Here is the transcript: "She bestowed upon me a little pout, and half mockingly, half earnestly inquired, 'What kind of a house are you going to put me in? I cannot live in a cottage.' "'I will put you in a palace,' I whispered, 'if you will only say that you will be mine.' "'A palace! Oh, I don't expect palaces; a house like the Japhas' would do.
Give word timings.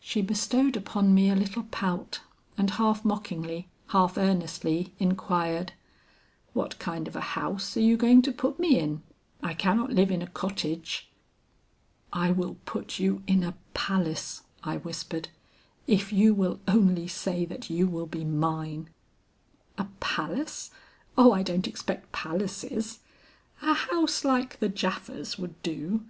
"She 0.00 0.22
bestowed 0.22 0.78
upon 0.78 1.14
me 1.14 1.28
a 1.28 1.36
little 1.36 1.64
pout, 1.64 2.20
and 2.56 2.70
half 2.70 3.04
mockingly, 3.04 3.68
half 3.88 4.16
earnestly 4.16 4.94
inquired, 4.98 5.74
'What 6.54 6.78
kind 6.78 7.06
of 7.06 7.14
a 7.16 7.20
house 7.36 7.76
are 7.76 7.80
you 7.82 7.98
going 7.98 8.22
to 8.22 8.32
put 8.32 8.58
me 8.58 8.78
in? 8.78 9.02
I 9.42 9.52
cannot 9.52 9.92
live 9.92 10.10
in 10.10 10.22
a 10.22 10.26
cottage.' 10.26 11.10
"'I 12.14 12.30
will 12.32 12.56
put 12.64 12.98
you 12.98 13.22
in 13.26 13.42
a 13.44 13.52
palace,' 13.74 14.40
I 14.64 14.78
whispered, 14.78 15.28
'if 15.86 16.14
you 16.14 16.32
will 16.32 16.58
only 16.66 17.06
say 17.06 17.44
that 17.44 17.68
you 17.68 17.86
will 17.86 18.06
be 18.06 18.24
mine.' 18.24 18.88
"'A 19.76 19.86
palace! 20.00 20.70
Oh, 21.18 21.32
I 21.32 21.42
don't 21.42 21.68
expect 21.68 22.10
palaces; 22.10 23.00
a 23.60 23.74
house 23.74 24.24
like 24.24 24.60
the 24.60 24.70
Japhas' 24.70 25.38
would 25.38 25.62
do. 25.62 26.06